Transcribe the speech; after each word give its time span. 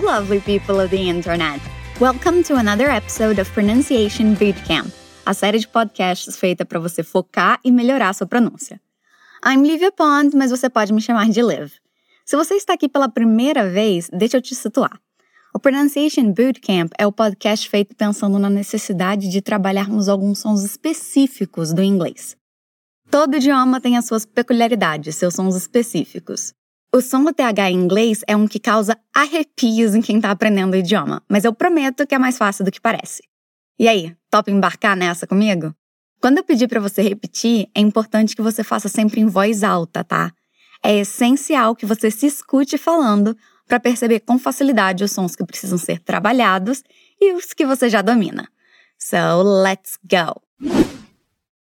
Hello, 0.00 0.14
lovely 0.14 0.40
people 0.40 0.80
of 0.80 0.88
the 0.88 1.10
internet. 1.10 1.60
Welcome 2.00 2.42
to 2.44 2.56
another 2.56 2.88
episode 2.90 3.38
of 3.38 3.52
Pronunciation 3.52 4.34
Bootcamp, 4.34 4.90
a 5.26 5.34
série 5.34 5.58
de 5.58 5.68
podcasts 5.68 6.38
feita 6.38 6.64
para 6.64 6.80
você 6.80 7.02
focar 7.02 7.60
e 7.62 7.70
melhorar 7.70 8.14
sua 8.14 8.26
pronúncia. 8.26 8.80
I'm 9.44 9.62
Livia 9.62 9.92
Pond, 9.92 10.34
mas 10.34 10.50
você 10.50 10.70
pode 10.70 10.90
me 10.94 11.02
chamar 11.02 11.28
de 11.28 11.42
Liv. 11.42 11.72
Se 12.24 12.34
você 12.34 12.54
está 12.54 12.72
aqui 12.72 12.88
pela 12.88 13.10
primeira 13.10 13.68
vez, 13.68 14.08
deixa 14.10 14.38
eu 14.38 14.40
te 14.40 14.54
situar. 14.54 14.98
O 15.54 15.58
Pronunciation 15.58 16.32
Bootcamp 16.32 16.90
é 16.96 17.06
o 17.06 17.12
podcast 17.12 17.68
feito 17.68 17.94
pensando 17.94 18.38
na 18.38 18.48
necessidade 18.48 19.28
de 19.28 19.42
trabalharmos 19.42 20.08
alguns 20.08 20.38
sons 20.38 20.64
específicos 20.64 21.74
do 21.74 21.82
inglês. 21.82 22.38
Todo 23.10 23.36
idioma 23.36 23.82
tem 23.82 23.98
as 23.98 24.06
suas 24.06 24.24
peculiaridades, 24.24 25.16
seus 25.16 25.34
sons 25.34 25.56
específicos. 25.56 26.54
O 26.92 27.00
som 27.00 27.22
do 27.22 27.32
TH 27.32 27.70
em 27.70 27.76
inglês 27.76 28.24
é 28.26 28.34
um 28.34 28.48
que 28.48 28.58
causa 28.58 28.98
arrepios 29.14 29.94
em 29.94 30.02
quem 30.02 30.16
está 30.16 30.32
aprendendo 30.32 30.72
o 30.72 30.76
idioma, 30.76 31.22
mas 31.28 31.44
eu 31.44 31.54
prometo 31.54 32.04
que 32.04 32.16
é 32.16 32.18
mais 32.18 32.36
fácil 32.36 32.64
do 32.64 32.70
que 32.72 32.80
parece. 32.80 33.22
E 33.78 33.86
aí, 33.86 34.12
topa 34.28 34.50
embarcar 34.50 34.96
nessa 34.96 35.24
comigo? 35.24 35.72
Quando 36.20 36.38
eu 36.38 36.44
pedir 36.44 36.66
para 36.66 36.80
você 36.80 37.00
repetir, 37.00 37.68
é 37.76 37.80
importante 37.80 38.34
que 38.34 38.42
você 38.42 38.64
faça 38.64 38.88
sempre 38.88 39.20
em 39.20 39.26
voz 39.26 39.62
alta, 39.62 40.02
tá? 40.02 40.32
É 40.82 40.98
essencial 40.98 41.76
que 41.76 41.86
você 41.86 42.10
se 42.10 42.26
escute 42.26 42.76
falando 42.76 43.36
para 43.68 43.78
perceber 43.78 44.18
com 44.18 44.36
facilidade 44.36 45.04
os 45.04 45.12
sons 45.12 45.36
que 45.36 45.46
precisam 45.46 45.78
ser 45.78 46.00
trabalhados 46.00 46.82
e 47.20 47.32
os 47.34 47.54
que 47.54 47.64
você 47.64 47.88
já 47.88 48.02
domina. 48.02 48.48
So, 48.98 49.44
let's 49.62 49.96
go! 50.02 50.42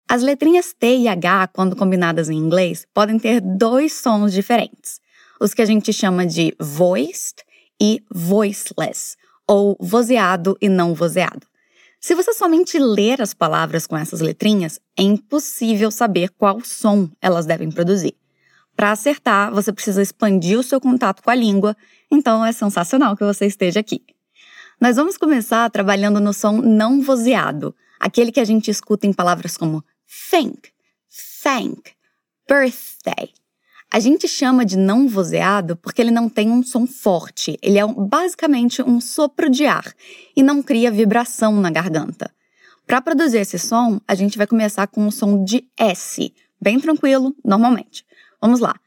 As 0.09 0.23
letrinhas 0.23 0.73
T 0.73 0.97
e 0.97 1.09
H, 1.09 1.49
quando 1.49 1.75
combinadas 1.75 2.31
em 2.31 2.37
inglês, 2.37 2.87
podem 2.95 3.19
ter 3.19 3.41
dois 3.41 3.95
sons 3.95 4.33
diferentes 4.33 5.01
os 5.41 5.55
que 5.55 5.63
a 5.63 5.67
gente 5.67 5.93
chama 5.93 6.27
de 6.27 6.55
voiced 6.59 7.37
e 7.81 8.03
voiceless, 8.11 9.17
ou 9.47 9.77
vozeado 9.81 10.57
e 10.61 10.69
não 10.69 10.95
vozeado. 10.95 11.47
Se 12.01 12.15
você 12.15 12.33
somente 12.33 12.79
ler 12.79 13.21
as 13.21 13.35
palavras 13.35 13.87
com 13.87 13.97
essas 13.97 14.21
letrinhas, 14.21 14.79
é 14.97 15.03
impossível 15.03 15.91
saber 15.91 16.31
qual 16.31 16.61
som 16.65 17.11
elas 17.21 17.45
devem 17.45 17.71
produzir. 17.71 18.15
Para 18.77 18.93
acertar, 18.93 19.53
você 19.53 19.73
precisa 19.73 20.01
expandir 20.01 20.57
o 20.57 20.63
seu 20.63 20.81
contato 20.81 21.23
com 21.23 21.31
a 21.31 21.35
língua, 21.35 21.77
então 22.09 22.45
é 22.45 22.53
sensacional 22.53 23.17
que 23.17 23.25
você 23.25 23.47
esteja 23.47 23.81
aqui. 23.81 24.05
Nós 24.81 24.95
vamos 24.95 25.17
começar 25.17 25.69
trabalhando 25.71 26.21
no 26.21 26.33
som 26.33 26.61
não 26.63 27.03
vozeado, 27.03 27.75
aquele 27.99 28.31
que 28.31 28.39
a 28.39 28.45
gente 28.45 28.71
escuta 28.71 29.05
em 29.05 29.13
palavras 29.13 29.57
como 29.57 29.83
think, 30.31 30.71
thank, 31.43 31.91
birthday, 32.49 33.33
a 33.91 33.99
gente 34.01 34.29
chama 34.29 34.65
de 34.65 34.77
não 34.77 35.09
vozeado 35.09 35.77
porque 35.77 36.03
ele 36.03 36.11
não 36.11 36.29
tem 36.29 36.51
um 36.51 36.63
som 36.63 36.87
forte, 36.87 37.59
ele 37.63 37.79
é 37.79 37.87
basicamente 37.87 38.83
um 38.83 39.01
sopro 39.01 39.49
de 39.49 39.67
ar 39.67 39.95
e 40.37 40.43
não 40.43 40.63
cria 40.63 40.91
vibração 40.91 41.59
na 41.59 41.71
garganta. 41.71 42.31
Para 42.87 43.01
produzir 43.01 43.39
esse 43.39 43.59
som, 43.59 44.01
a 44.07 44.15
gente 44.15 44.37
vai 44.37 44.47
começar 44.47 44.87
com 44.87 45.07
um 45.07 45.11
som 45.11 45.43
de 45.45 45.67
S, 45.77 46.33
bem 46.61 46.79
tranquilo, 46.79 47.35
normalmente. 47.45 48.05
Vamos 48.41 48.61
lá. 48.61 48.79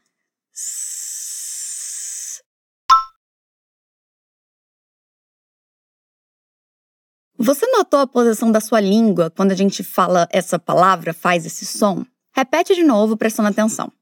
Você 7.38 7.66
notou 7.66 7.98
a 7.98 8.06
posição 8.06 8.52
da 8.52 8.60
sua 8.60 8.80
língua 8.80 9.28
quando 9.30 9.50
a 9.50 9.56
gente 9.56 9.82
fala 9.82 10.28
essa 10.30 10.60
palavra, 10.60 11.12
faz 11.12 11.44
esse 11.44 11.66
som? 11.66 12.04
Repete 12.32 12.72
de 12.74 12.84
novo, 12.84 13.16
prestando 13.16 13.48
atenção. 13.48 13.92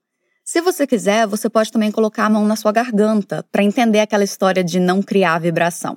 Se 0.53 0.61
você 0.61 0.85
quiser, 0.85 1.29
você 1.29 1.49
pode 1.49 1.71
também 1.71 1.93
colocar 1.93 2.27
a 2.27 2.29
mão 2.29 2.45
na 2.45 2.57
sua 2.57 2.73
garganta 2.73 3.47
para 3.53 3.63
entender 3.63 4.01
aquela 4.01 4.25
história 4.25 4.65
de 4.65 4.81
não 4.81 5.01
criar 5.01 5.39
vibração. 5.39 5.97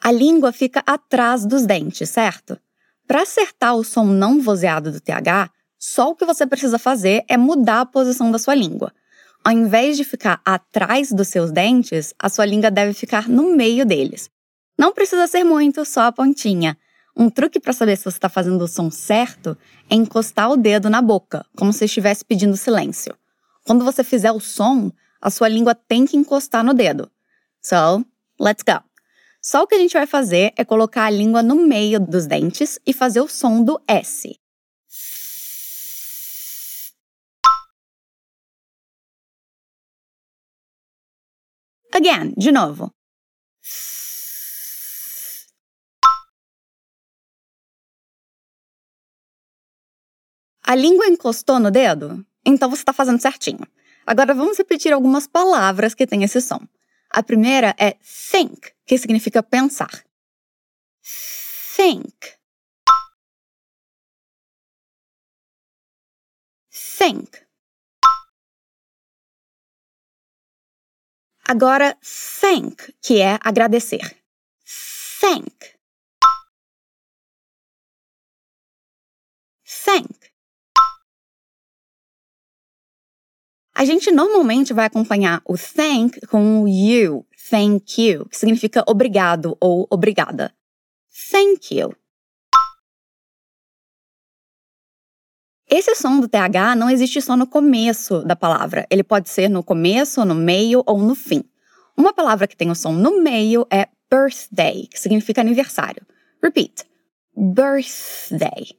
A 0.00 0.10
língua 0.10 0.52
fica 0.52 0.82
atrás 0.86 1.44
dos 1.44 1.66
dentes, 1.66 2.08
certo? 2.08 2.58
Para 3.06 3.24
acertar 3.24 3.76
o 3.76 3.84
som 3.84 4.06
não 4.06 4.40
vozeado 4.40 4.90
do 4.90 5.02
TH, 5.02 5.50
só 5.78 6.08
o 6.08 6.16
que 6.16 6.24
você 6.24 6.46
precisa 6.46 6.78
fazer 6.78 7.26
é 7.28 7.36
mudar 7.36 7.82
a 7.82 7.86
posição 7.86 8.30
da 8.30 8.38
sua 8.38 8.54
língua. 8.54 8.90
Ao 9.44 9.52
invés 9.52 9.98
de 9.98 10.04
ficar 10.04 10.40
atrás 10.46 11.12
dos 11.12 11.28
seus 11.28 11.52
dentes, 11.52 12.14
a 12.18 12.30
sua 12.30 12.46
língua 12.46 12.70
deve 12.70 12.94
ficar 12.94 13.28
no 13.28 13.54
meio 13.54 13.84
deles. 13.84 14.30
Não 14.80 14.94
precisa 14.94 15.26
ser 15.26 15.44
muito, 15.44 15.84
só 15.84 16.04
a 16.04 16.12
pontinha. 16.12 16.74
Um 17.14 17.28
truque 17.28 17.60
para 17.60 17.70
saber 17.70 17.98
se 17.98 18.04
você 18.04 18.16
está 18.16 18.30
fazendo 18.30 18.62
o 18.62 18.66
som 18.66 18.90
certo 18.90 19.54
é 19.90 19.94
encostar 19.94 20.50
o 20.50 20.56
dedo 20.56 20.88
na 20.88 21.02
boca, 21.02 21.44
como 21.54 21.70
se 21.70 21.84
estivesse 21.84 22.24
pedindo 22.24 22.56
silêncio. 22.56 23.14
Quando 23.66 23.84
você 23.84 24.02
fizer 24.02 24.32
o 24.32 24.40
som, 24.40 24.90
a 25.20 25.28
sua 25.28 25.48
língua 25.48 25.74
tem 25.74 26.06
que 26.06 26.16
encostar 26.16 26.64
no 26.64 26.72
dedo. 26.72 27.10
So, 27.60 28.02
let's 28.40 28.62
go. 28.62 28.82
Só 29.42 29.64
o 29.64 29.66
que 29.66 29.74
a 29.74 29.78
gente 29.78 29.92
vai 29.92 30.06
fazer 30.06 30.54
é 30.56 30.64
colocar 30.64 31.04
a 31.04 31.10
língua 31.10 31.42
no 31.42 31.56
meio 31.56 32.00
dos 32.00 32.26
dentes 32.26 32.78
e 32.86 32.94
fazer 32.94 33.20
o 33.20 33.28
som 33.28 33.62
do 33.62 33.78
S. 33.86 34.34
Again, 41.92 42.32
de 42.34 42.50
novo. 42.50 42.90
A 50.70 50.76
língua 50.76 51.08
encostou 51.08 51.58
no 51.58 51.68
dedo? 51.68 52.24
Então 52.46 52.70
você 52.70 52.82
está 52.82 52.92
fazendo 52.92 53.20
certinho. 53.20 53.66
Agora 54.06 54.32
vamos 54.32 54.56
repetir 54.56 54.92
algumas 54.92 55.26
palavras 55.26 55.94
que 55.94 56.06
têm 56.06 56.22
esse 56.22 56.40
som. 56.40 56.60
A 57.10 57.24
primeira 57.24 57.74
é 57.76 57.96
think, 58.30 58.70
que 58.86 58.96
significa 58.96 59.42
pensar. 59.42 59.90
Think. 61.74 62.14
Think. 66.70 67.30
Agora, 71.48 71.98
thank, 72.00 72.94
que 73.02 73.20
é 73.20 73.40
agradecer. 73.42 74.16
Thank. 75.20 75.80
Thank. 79.66 80.19
A 83.80 83.84
gente 83.86 84.12
normalmente 84.12 84.74
vai 84.74 84.84
acompanhar 84.84 85.40
o 85.42 85.56
thank 85.56 86.20
com 86.26 86.64
o 86.64 86.68
you, 86.68 87.24
thank 87.48 87.98
you, 87.98 88.26
que 88.26 88.36
significa 88.36 88.84
obrigado 88.86 89.56
ou 89.58 89.86
obrigada. 89.88 90.52
Thank 91.30 91.74
you. 91.74 91.96
Esse 95.66 95.94
som 95.94 96.20
do 96.20 96.28
TH 96.28 96.76
não 96.76 96.90
existe 96.90 97.22
só 97.22 97.34
no 97.38 97.46
começo 97.46 98.22
da 98.22 98.36
palavra. 98.36 98.86
Ele 98.90 99.02
pode 99.02 99.30
ser 99.30 99.48
no 99.48 99.64
começo, 99.64 100.26
no 100.26 100.34
meio 100.34 100.82
ou 100.84 100.98
no 100.98 101.14
fim. 101.14 101.42
Uma 101.96 102.12
palavra 102.12 102.46
que 102.46 102.58
tem 102.58 102.70
o 102.70 102.74
som 102.74 102.92
no 102.92 103.22
meio 103.22 103.66
é 103.72 103.88
birthday, 104.12 104.88
que 104.88 105.00
significa 105.00 105.40
aniversário. 105.40 106.06
Repeat. 106.42 106.84
Birthday. 107.34 108.78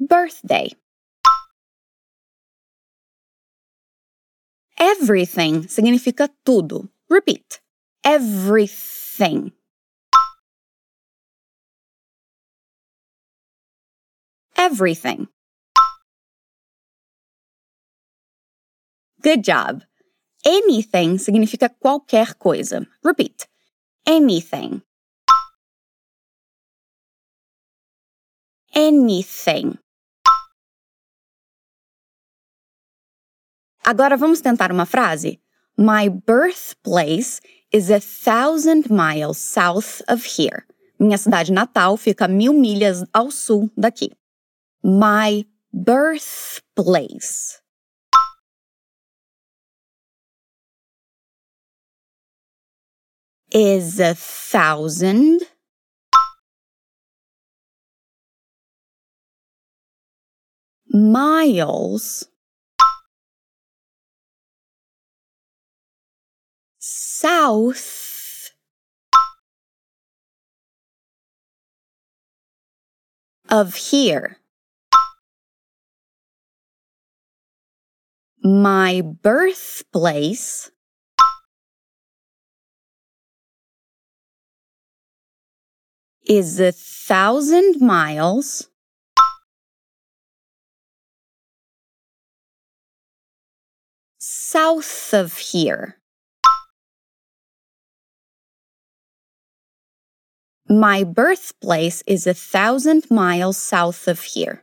Birthday. 0.00 0.70
Everything 4.80 5.64
significa 5.68 6.28
tudo. 6.44 6.88
Repeat. 7.08 7.60
Everything. 8.02 9.52
Everything. 14.56 15.28
Good 19.22 19.44
job. 19.44 19.84
Anything 20.44 21.18
significa 21.18 21.68
qualquer 21.78 22.32
coisa. 22.38 22.86
Repeat. 23.04 23.46
Anything. 24.06 24.80
Anything. 28.74 29.78
Agora 33.84 34.16
vamos 34.16 34.40
tentar 34.40 34.70
uma 34.70 34.84
frase. 34.84 35.40
My 35.76 36.08
birthplace 36.08 37.40
is 37.72 37.90
a 37.90 38.00
thousand 38.00 38.90
miles 38.90 39.38
south 39.38 40.02
of 40.06 40.24
here. 40.24 40.66
Minha 40.98 41.16
cidade 41.16 41.50
natal 41.50 41.96
fica 41.96 42.28
mil 42.28 42.52
milhas 42.52 43.06
ao 43.14 43.30
sul 43.30 43.70
daqui. 43.76 44.10
My 44.82 45.46
birthplace. 45.72 47.58
Is 53.52 53.98
a 53.98 54.14
thousand 54.14 55.40
miles 60.92 62.28
south 67.20 68.54
of 73.50 73.74
here. 73.74 74.38
My 78.42 79.02
birthplace 79.02 80.70
is 86.26 86.58
a 86.58 86.72
thousand 86.72 87.82
miles 87.82 88.70
south 94.18 95.12
of 95.12 95.36
here. 95.36 95.99
My 100.72 101.02
birthplace 101.02 102.00
is 102.06 102.28
a 102.28 102.32
thousand 102.32 103.10
miles 103.10 103.56
south 103.56 104.06
of 104.06 104.20
here. 104.20 104.62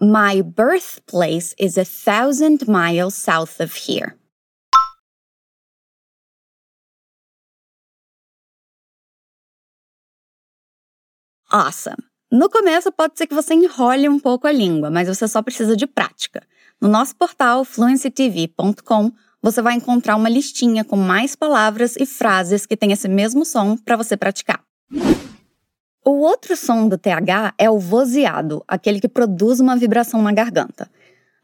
My 0.00 0.40
birthplace 0.40 1.54
is 1.58 1.76
a 1.76 1.84
thousand 1.84 2.66
miles 2.66 3.14
south 3.14 3.60
of 3.60 3.74
here. 3.74 4.16
Awesome! 11.52 12.02
No 12.32 12.48
começo 12.48 12.90
pode 12.90 13.18
ser 13.18 13.26
que 13.26 13.34
você 13.34 13.52
enrole 13.52 14.08
um 14.08 14.18
pouco 14.18 14.46
a 14.46 14.52
língua, 14.52 14.90
mas 14.90 15.06
você 15.06 15.28
só 15.28 15.42
precisa 15.42 15.76
de 15.76 15.86
prática. 15.86 16.42
No 16.80 16.88
nosso 16.88 17.16
portal 17.16 17.64
fluencytv.com, 17.64 19.10
você 19.40 19.62
vai 19.62 19.74
encontrar 19.74 20.16
uma 20.16 20.28
listinha 20.28 20.84
com 20.84 20.96
mais 20.96 21.34
palavras 21.34 21.96
e 21.96 22.04
frases 22.04 22.66
que 22.66 22.76
têm 22.76 22.92
esse 22.92 23.08
mesmo 23.08 23.44
som 23.44 23.76
para 23.76 23.96
você 23.96 24.16
praticar. 24.16 24.62
O 26.04 26.18
outro 26.20 26.56
som 26.56 26.88
do 26.88 26.98
TH 26.98 27.54
é 27.58 27.70
o 27.70 27.78
vozeado, 27.78 28.62
aquele 28.68 29.00
que 29.00 29.08
produz 29.08 29.58
uma 29.58 29.76
vibração 29.76 30.22
na 30.22 30.32
garganta. 30.32 30.90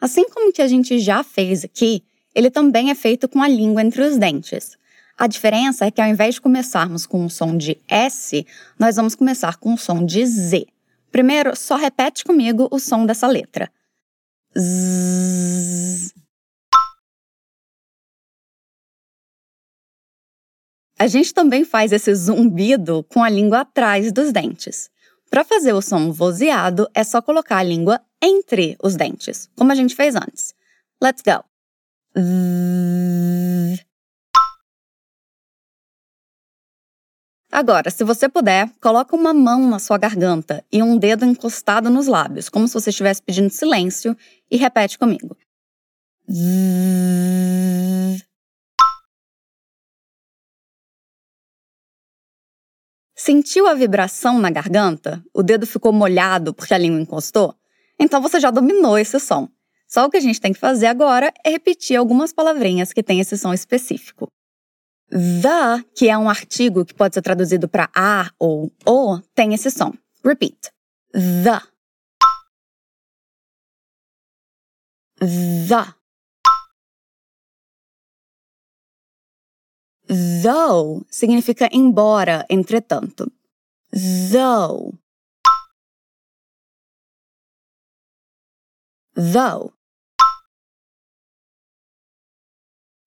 Assim 0.00 0.28
como 0.28 0.52
que 0.52 0.62
a 0.62 0.68
gente 0.68 0.98
já 0.98 1.24
fez 1.24 1.64
aqui, 1.64 2.04
ele 2.34 2.50
também 2.50 2.90
é 2.90 2.94
feito 2.94 3.28
com 3.28 3.42
a 3.42 3.48
língua 3.48 3.82
entre 3.82 4.02
os 4.02 4.16
dentes. 4.16 4.76
A 5.16 5.26
diferença 5.26 5.86
é 5.86 5.90
que 5.90 6.00
ao 6.00 6.08
invés 6.08 6.34
de 6.34 6.40
começarmos 6.40 7.06
com 7.06 7.24
um 7.24 7.28
som 7.28 7.56
de 7.56 7.78
S, 7.88 8.46
nós 8.78 8.96
vamos 8.96 9.14
começar 9.14 9.56
com 9.56 9.72
um 9.72 9.76
som 9.76 10.04
de 10.04 10.24
Z. 10.26 10.66
Primeiro, 11.10 11.54
só 11.56 11.76
repete 11.76 12.24
comigo 12.24 12.68
o 12.70 12.78
som 12.78 13.06
dessa 13.06 13.26
letra. 13.26 13.70
A 20.98 21.06
gente 21.06 21.34
também 21.34 21.64
faz 21.64 21.90
esse 21.90 22.14
zumbido 22.14 23.02
com 23.04 23.24
a 23.24 23.28
língua 23.28 23.60
atrás 23.62 24.12
dos 24.12 24.30
dentes. 24.32 24.88
Para 25.28 25.42
fazer 25.44 25.72
o 25.72 25.82
som 25.82 26.12
vozeado, 26.12 26.86
é 26.94 27.02
só 27.02 27.20
colocar 27.22 27.56
a 27.56 27.62
língua 27.62 28.00
entre 28.22 28.76
os 28.82 28.94
dentes, 28.94 29.48
como 29.56 29.72
a 29.72 29.74
gente 29.74 29.96
fez 29.96 30.14
antes. 30.14 30.54
Let's 31.02 31.22
go. 31.22 31.42
Agora, 37.54 37.90
se 37.90 38.02
você 38.02 38.30
puder, 38.30 38.70
coloca 38.80 39.14
uma 39.14 39.34
mão 39.34 39.68
na 39.68 39.78
sua 39.78 39.98
garganta 39.98 40.64
e 40.72 40.82
um 40.82 40.96
dedo 40.96 41.26
encostado 41.26 41.90
nos 41.90 42.06
lábios, 42.06 42.48
como 42.48 42.66
se 42.66 42.72
você 42.72 42.88
estivesse 42.88 43.22
pedindo 43.22 43.50
silêncio, 43.50 44.16
e 44.50 44.56
repete 44.56 44.98
comigo. 44.98 45.36
Sentiu 53.14 53.66
a 53.68 53.74
vibração 53.74 54.38
na 54.38 54.50
garganta? 54.50 55.22
O 55.34 55.42
dedo 55.42 55.66
ficou 55.66 55.92
molhado 55.92 56.54
porque 56.54 56.72
a 56.72 56.78
língua 56.78 57.02
encostou? 57.02 57.54
Então 58.00 58.22
você 58.22 58.40
já 58.40 58.50
dominou 58.50 58.96
esse 58.96 59.20
som. 59.20 59.46
Só 59.86 60.06
o 60.06 60.10
que 60.10 60.16
a 60.16 60.20
gente 60.20 60.40
tem 60.40 60.54
que 60.54 60.58
fazer 60.58 60.86
agora 60.86 61.30
é 61.44 61.50
repetir 61.50 61.98
algumas 61.98 62.32
palavrinhas 62.32 62.94
que 62.94 63.02
têm 63.02 63.20
esse 63.20 63.36
som 63.36 63.52
específico. 63.52 64.32
The, 65.12 65.84
que 65.94 66.08
é 66.08 66.16
um 66.16 66.30
artigo 66.30 66.86
que 66.86 66.94
pode 66.94 67.14
ser 67.14 67.20
traduzido 67.20 67.68
para 67.68 67.90
a 67.94 68.30
ou 68.38 68.72
o, 68.86 69.20
tem 69.34 69.52
esse 69.52 69.70
som. 69.70 69.92
Repeat. 70.24 70.72
The. 71.12 71.60
The. 75.68 75.94
Though 80.42 81.04
significa 81.10 81.68
embora, 81.70 82.46
entretanto. 82.48 83.30
Though. 83.92 84.94
Though. 89.14 89.74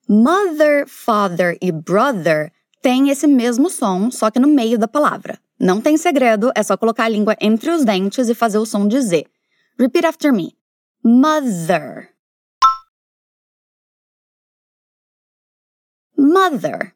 Mother, 0.07 0.88
father 0.88 1.57
e 1.60 1.72
brother 1.72 2.52
têm 2.80 3.10
esse 3.10 3.25
mesmo 3.25 3.72
som, 3.72 4.12
só 4.12 4.30
que 4.30 4.40
no 4.40 4.48
meio 4.48 4.78
da 4.78 4.88
palavra. 4.88 5.40
Não 5.60 5.81
tem 5.81 5.98
segredo, 5.98 6.52
é 6.56 6.62
só 6.62 6.78
colocar 6.78 7.06
a 7.06 7.10
língua 7.10 7.36
entre 7.42 7.72
os 7.72 7.84
dentes 7.84 8.30
e 8.30 8.36
fazer 8.36 8.60
o 8.60 8.66
som 8.66 8.88
de 8.88 9.02
Z. 9.02 9.25
Repeat 9.80 10.06
after 10.06 10.31
me. 10.31 10.56
Mother. 11.04 12.12
Mother. 16.16 16.94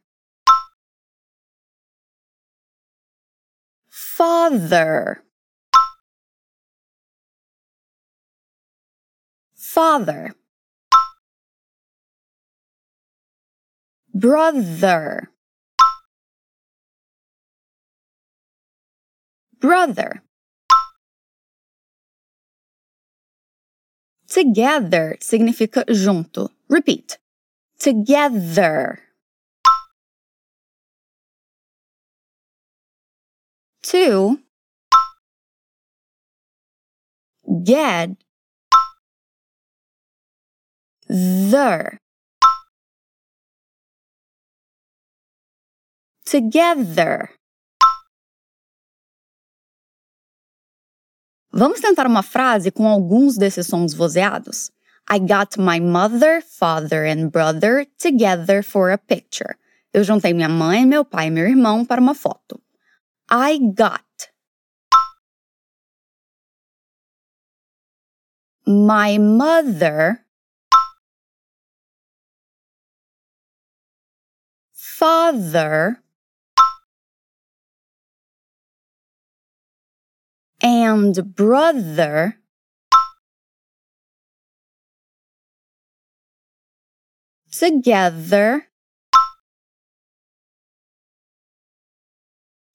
Father. 3.90 5.24
Father. 9.56 10.38
Brother 14.20 15.32
brother 19.60 20.22
Together 24.30 25.18
significa 25.20 25.84
junto. 25.92 26.50
Repeat. 26.70 27.18
Together. 27.80 29.00
To 33.82 34.38
get 37.64 38.12
the 41.08 41.98
together. 46.29 47.29
Vamos 51.51 51.79
tentar 51.79 52.05
uma 52.05 52.21
frase 52.21 52.71
com 52.71 52.88
alguns 52.88 53.36
desses 53.38 53.65
sons 53.65 53.93
vozeados? 53.93 54.71
I 55.12 55.17
got 55.17 55.57
my 55.57 55.79
mother, 55.79 56.43
father 56.43 57.03
and 57.05 57.31
brother 57.31 57.88
together 57.98 58.63
for 58.63 58.91
a 58.91 58.98
picture. 58.98 59.57
Eu 59.91 60.03
juntei 60.03 60.33
minha 60.33 60.48
mãe, 60.48 60.86
meu 60.86 61.03
pai 61.03 61.27
e 61.27 61.31
meu 61.31 61.48
irmão 61.48 61.83
para 61.83 62.00
uma 62.00 62.13
foto. 62.13 62.62
I 63.31 63.57
got 63.57 64.03
my 68.67 69.17
mother, 69.17 70.24
father, 74.75 76.03
and 80.62 81.36
brother 81.36 82.38
together 87.51 88.68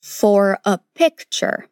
for 0.02 0.58
a 0.64 0.78
picture. 0.94 1.68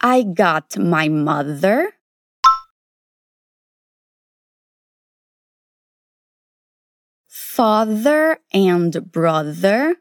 I 0.00 0.22
got 0.22 0.78
my 0.78 1.08
mother, 1.08 1.92
father 7.28 8.38
and 8.52 9.12
brother. 9.12 9.96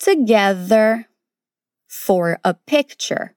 Together 0.00 1.06
for 1.86 2.40
a 2.42 2.54
picture. 2.54 3.36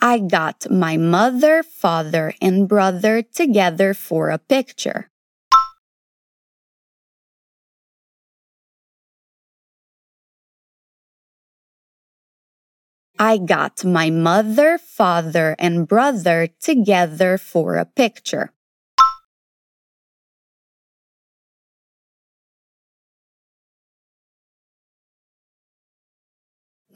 I 0.00 0.20
got 0.20 0.70
my 0.70 0.96
mother, 0.96 1.62
father, 1.62 2.32
and 2.40 2.66
brother 2.66 3.20
together 3.20 3.92
for 3.92 4.30
a 4.30 4.38
picture. 4.38 5.10
I 13.18 13.36
got 13.36 13.84
my 13.84 14.08
mother, 14.08 14.78
father, 14.78 15.56
and 15.58 15.86
brother 15.86 16.48
together 16.58 17.36
for 17.36 17.76
a 17.76 17.84
picture. 17.84 18.52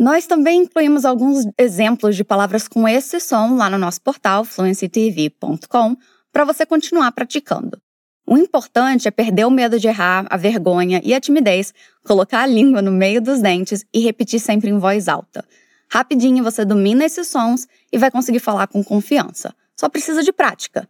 Nós 0.00 0.26
também 0.26 0.62
incluímos 0.62 1.04
alguns 1.04 1.45
exemplos 1.59 2.16
de 2.16 2.25
palavras 2.25 2.66
com 2.66 2.88
esse 2.88 3.21
som 3.21 3.54
lá 3.57 3.69
no 3.69 3.76
nosso 3.76 4.00
portal 4.00 4.47
fluencytv.com 4.47 5.95
para 6.33 6.47
você 6.47 6.64
continuar 6.64 7.12
praticando. 7.12 7.78
O 8.26 8.38
importante 8.38 9.07
é 9.07 9.11
perder 9.11 9.45
o 9.45 9.50
medo 9.50 9.78
de 9.78 9.88
errar, 9.88 10.26
a 10.30 10.38
vergonha 10.38 11.02
e 11.04 11.12
a 11.12 11.21
timidez, 11.21 11.75
colocar 12.02 12.45
a 12.45 12.47
língua 12.47 12.80
no 12.80 12.90
meio 12.90 13.21
dos 13.21 13.42
dentes 13.42 13.85
e 13.92 14.00
repetir 14.00 14.40
sempre 14.40 14.71
em 14.71 14.78
voz 14.78 15.07
alta. 15.07 15.45
Rapidinho 15.92 16.42
você 16.42 16.64
domina 16.64 17.04
esses 17.04 17.28
sons 17.28 17.69
e 17.92 17.99
vai 17.99 18.11
conseguir 18.11 18.40
falar 18.40 18.69
com 18.69 18.83
confiança. 18.83 19.54
Só 19.76 19.87
precisa 19.87 20.23
de 20.23 20.33
prática. 20.33 20.88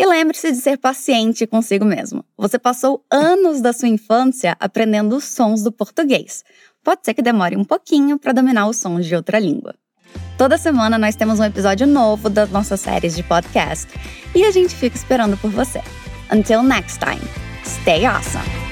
E 0.00 0.06
lembre-se 0.06 0.50
de 0.50 0.56
ser 0.56 0.78
paciente 0.78 1.46
consigo 1.46 1.84
mesmo. 1.84 2.24
Você 2.34 2.58
passou 2.58 3.04
anos 3.10 3.60
da 3.60 3.70
sua 3.70 3.86
infância 3.86 4.56
aprendendo 4.58 5.14
os 5.14 5.24
sons 5.24 5.62
do 5.62 5.70
português. 5.70 6.42
Pode 6.90 7.02
ser 7.04 7.14
que 7.14 7.22
demore 7.22 7.56
um 7.56 7.62
pouquinho 7.62 8.18
para 8.18 8.32
dominar 8.32 8.66
os 8.66 8.78
sons 8.78 9.06
de 9.06 9.14
outra 9.14 9.38
língua. 9.38 9.76
Toda 10.36 10.58
semana 10.58 10.98
nós 10.98 11.14
temos 11.14 11.38
um 11.38 11.44
episódio 11.44 11.86
novo 11.86 12.28
das 12.28 12.50
nossas 12.50 12.80
séries 12.80 13.14
de 13.14 13.22
podcast 13.22 13.86
e 14.34 14.42
a 14.42 14.50
gente 14.50 14.74
fica 14.74 14.96
esperando 14.96 15.36
por 15.36 15.52
você. 15.52 15.80
Until 16.32 16.64
next 16.64 16.98
time, 16.98 17.22
stay 17.64 18.04
awesome! 18.04 18.69